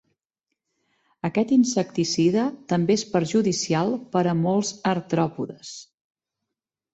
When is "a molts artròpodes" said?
4.33-5.77